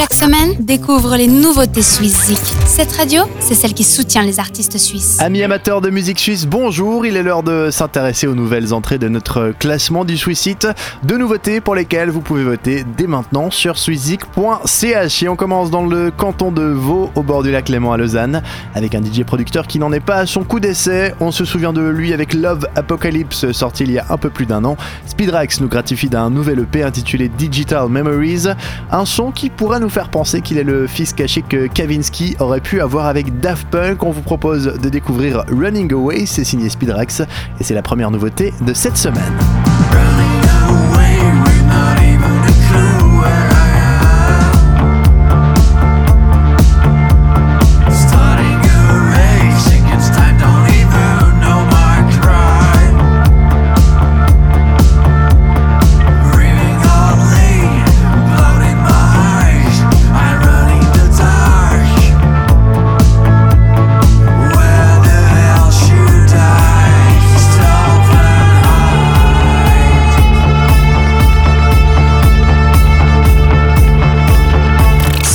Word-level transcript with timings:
Chaque 0.00 0.14
semaine, 0.14 0.54
découvre 0.60 1.14
les 1.14 1.26
nouveautés 1.26 1.82
suisses 1.82 2.32
Cette 2.64 2.90
radio, 2.92 3.24
c'est 3.38 3.54
celle 3.54 3.74
qui 3.74 3.84
soutient 3.84 4.22
les 4.22 4.40
artistes 4.40 4.78
suisses. 4.78 5.20
Amis 5.20 5.42
amateurs 5.42 5.82
de 5.82 5.90
musique 5.90 6.18
suisse, 6.18 6.46
bonjour. 6.46 7.04
Il 7.04 7.18
est 7.18 7.22
l'heure 7.22 7.42
de 7.42 7.68
s'intéresser 7.70 8.26
aux 8.26 8.34
nouvelles 8.34 8.72
entrées 8.72 8.96
de 8.96 9.10
notre 9.10 9.52
classement 9.58 10.06
du 10.06 10.16
Swissite. 10.16 10.66
Deux 11.02 11.18
nouveautés 11.18 11.60
pour 11.60 11.74
lesquelles 11.74 12.08
vous 12.08 12.22
pouvez 12.22 12.44
voter 12.44 12.82
dès 12.96 13.06
maintenant 13.06 13.50
sur 13.50 13.76
swissic.ch. 13.76 15.22
Et 15.22 15.28
on 15.28 15.36
commence 15.36 15.70
dans 15.70 15.84
le 15.84 16.10
canton 16.10 16.50
de 16.50 16.62
Vaud, 16.62 17.10
au 17.14 17.22
bord 17.22 17.42
du 17.42 17.50
lac 17.50 17.68
Léman 17.68 17.92
à 17.92 17.98
Lausanne, 17.98 18.42
avec 18.74 18.94
un 18.94 19.02
DJ 19.02 19.24
producteur 19.24 19.66
qui 19.66 19.78
n'en 19.78 19.92
est 19.92 20.00
pas 20.00 20.16
à 20.16 20.24
son 20.24 20.44
coup 20.44 20.60
d'essai. 20.60 21.12
On 21.20 21.30
se 21.30 21.44
souvient 21.44 21.74
de 21.74 21.86
lui 21.86 22.14
avec 22.14 22.32
Love 22.32 22.66
Apocalypse, 22.74 23.52
sorti 23.52 23.84
il 23.84 23.92
y 23.92 23.98
a 23.98 24.06
un 24.08 24.16
peu 24.16 24.30
plus 24.30 24.46
d'un 24.46 24.64
an. 24.64 24.78
Speedrax 25.04 25.60
nous 25.60 25.68
gratifie 25.68 26.08
d'un 26.08 26.30
nouvel 26.30 26.60
EP 26.60 26.82
intitulé 26.82 27.28
Digital 27.28 27.90
Memories, 27.90 28.46
un 28.90 29.04
son 29.04 29.30
qui 29.30 29.50
pourra 29.50 29.78
nous 29.78 29.89
faire 29.90 30.08
penser 30.08 30.40
qu'il 30.40 30.56
est 30.58 30.64
le 30.64 30.86
fils 30.86 31.12
caché 31.12 31.42
que 31.42 31.66
Kavinsky 31.66 32.36
aurait 32.38 32.60
pu 32.60 32.80
avoir 32.80 33.06
avec 33.06 33.40
Daft 33.40 33.68
Punk. 33.68 34.02
On 34.02 34.10
vous 34.10 34.22
propose 34.22 34.78
de 34.80 34.88
découvrir 34.88 35.44
Running 35.50 35.92
Away, 35.92 36.26
c'est 36.26 36.44
signé 36.44 36.68
Speedrax 36.68 37.20
et 37.60 37.64
c'est 37.64 37.74
la 37.74 37.82
première 37.82 38.10
nouveauté 38.10 38.54
de 38.60 38.72
cette 38.72 38.96
semaine. 38.96 39.32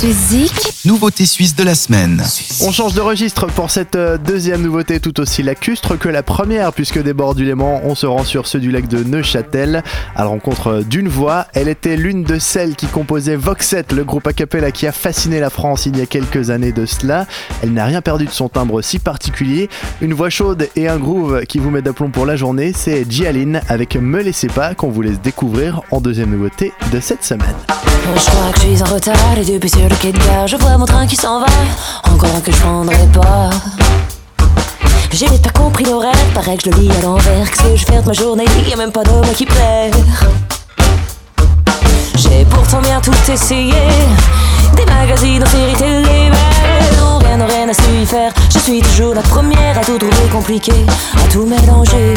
Suzy. 0.00 0.79
Nouveauté 0.86 1.26
suisse 1.26 1.54
de 1.54 1.62
la 1.62 1.74
semaine. 1.74 2.22
On 2.62 2.72
change 2.72 2.94
de 2.94 3.02
registre 3.02 3.46
pour 3.48 3.70
cette 3.70 3.96
euh, 3.96 4.16
deuxième 4.16 4.62
nouveauté 4.62 4.98
tout 4.98 5.20
aussi 5.20 5.42
lacustre 5.42 5.98
que 5.98 6.08
la 6.08 6.22
première 6.22 6.72
puisque 6.72 7.02
des 7.02 7.12
bords 7.12 7.34
du 7.34 7.44
Léman, 7.44 7.82
on 7.84 7.94
se 7.94 8.06
rend 8.06 8.24
sur 8.24 8.46
ceux 8.46 8.60
du 8.60 8.70
lac 8.70 8.88
de 8.88 9.04
Neuchâtel 9.04 9.82
à 10.16 10.22
la 10.22 10.28
rencontre 10.28 10.82
d'une 10.82 11.08
voix. 11.08 11.46
Elle 11.52 11.68
était 11.68 11.96
l'une 11.96 12.24
de 12.24 12.38
celles 12.38 12.76
qui 12.76 12.86
composait 12.86 13.36
Voxet, 13.36 13.84
le 13.92 14.04
groupe 14.04 14.26
a 14.26 14.32
cappella 14.32 14.70
qui 14.70 14.86
a 14.86 14.92
fasciné 14.92 15.38
la 15.38 15.50
France 15.50 15.84
il 15.84 15.98
y 15.98 16.00
a 16.00 16.06
quelques 16.06 16.48
années 16.48 16.72
de 16.72 16.86
cela. 16.86 17.26
Elle 17.62 17.74
n'a 17.74 17.84
rien 17.84 18.00
perdu 18.00 18.24
de 18.24 18.30
son 18.30 18.48
timbre 18.48 18.80
si 18.80 18.98
particulier. 18.98 19.68
Une 20.00 20.14
voix 20.14 20.30
chaude 20.30 20.66
et 20.76 20.88
un 20.88 20.96
groove 20.96 21.42
qui 21.44 21.58
vous 21.58 21.68
met 21.68 21.82
d'aplomb 21.82 22.08
pour 22.08 22.24
la 22.24 22.36
journée, 22.36 22.72
c'est 22.74 23.04
Gialine 23.06 23.60
avec 23.68 23.96
Me 23.96 24.22
laissez 24.22 24.48
pas 24.48 24.74
qu'on 24.74 24.88
vous 24.88 25.02
laisse 25.02 25.20
découvrir 25.20 25.82
en 25.90 26.00
deuxième 26.00 26.30
nouveauté 26.30 26.72
de 26.90 27.00
cette 27.00 27.22
semaine. 27.22 27.56
Je 28.16 28.30
crois 28.30 28.52
que 28.52 28.60
je 28.60 28.66
suis 28.66 28.82
en 28.82 28.86
retard 28.86 29.38
et 29.38 29.44
depuis 29.44 29.68
sur 29.68 29.82
le 29.82 29.94
quai 29.96 30.12
de 30.12 30.18
gare, 30.18 30.46
je 30.46 30.56
vois 30.56 30.69
mon 30.78 30.86
train 30.86 31.06
qui 31.06 31.16
s'en 31.16 31.40
va. 31.40 31.46
Encore 32.10 32.42
que 32.42 32.52
je 32.52 32.56
prendrai 32.58 33.06
pas. 33.12 33.50
J'ai 35.12 35.26
pas 35.26 35.50
compris 35.50 35.84
l'horaire, 35.84 36.14
paraît 36.34 36.56
que 36.56 36.64
je 36.64 36.70
le 36.70 36.82
lis 36.82 36.90
à 36.90 37.02
l'envers. 37.02 37.50
Qu'est-ce 37.50 37.62
que 37.62 37.76
je 37.76 37.84
fais 37.84 38.00
de 38.00 38.06
ma 38.06 38.12
journée? 38.12 38.44
Y'a 38.68 38.76
même 38.76 38.92
pas 38.92 39.02
d'homme 39.02 39.26
qui 39.34 39.44
perd. 39.44 39.96
J'ai 42.16 42.44
pourtant 42.44 42.80
bien 42.80 43.00
tout 43.00 43.12
essayé. 43.30 43.74
Des 44.76 44.86
magazines, 44.86 45.44
séries 45.46 45.74
télé, 45.74 46.30
mais 46.30 46.96
non, 46.96 47.18
rien, 47.18 47.44
rien 47.44 47.68
à 47.68 47.74
su 47.74 47.90
y 48.02 48.06
faire. 48.06 48.32
Je 48.52 48.58
suis 48.58 48.80
toujours 48.80 49.14
la 49.14 49.22
première 49.22 49.76
à 49.78 49.84
tout 49.84 49.98
trouver 49.98 50.28
compliqué, 50.30 50.72
à 51.16 51.32
tout 51.32 51.44
mélanger. 51.44 52.14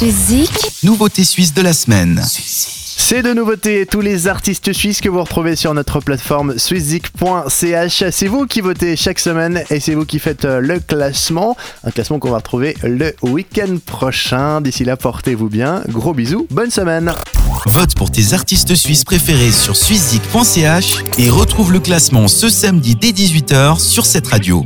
Suizik, 0.00 0.50
Nouveauté 0.82 1.24
suisse 1.24 1.52
de 1.52 1.60
la 1.60 1.74
semaine. 1.74 2.24
C'est 2.24 3.20
de 3.20 3.34
nouveautés, 3.34 3.84
tous 3.84 4.00
les 4.00 4.28
artistes 4.28 4.72
suisses 4.72 5.02
que 5.02 5.10
vous 5.10 5.22
retrouvez 5.22 5.56
sur 5.56 5.74
notre 5.74 6.00
plateforme 6.00 6.58
swisszik.ch. 6.58 8.04
C'est 8.10 8.26
vous 8.26 8.46
qui 8.46 8.62
votez 8.62 8.96
chaque 8.96 9.18
semaine 9.18 9.62
et 9.68 9.78
c'est 9.78 9.94
vous 9.94 10.06
qui 10.06 10.18
faites 10.18 10.46
euh, 10.46 10.60
le 10.60 10.80
classement. 10.80 11.54
Un 11.84 11.90
classement 11.90 12.18
qu'on 12.18 12.30
va 12.30 12.38
retrouver 12.38 12.78
le 12.82 13.14
week-end 13.20 13.76
prochain. 13.84 14.62
D'ici 14.62 14.86
là, 14.86 14.96
portez-vous 14.96 15.50
bien. 15.50 15.82
Gros 15.86 16.14
bisous, 16.14 16.46
bonne 16.50 16.70
semaine. 16.70 17.12
Vote 17.66 17.94
pour 17.94 18.10
tes 18.10 18.32
artistes 18.32 18.74
suisses 18.74 19.04
préférés 19.04 19.52
sur 19.52 19.76
swissic.ch 19.76 21.04
et 21.18 21.28
retrouve 21.28 21.74
le 21.74 21.80
classement 21.80 22.26
ce 22.26 22.48
samedi 22.48 22.94
dès 22.94 23.10
18h 23.10 23.78
sur 23.78 24.06
cette 24.06 24.28
radio. 24.28 24.64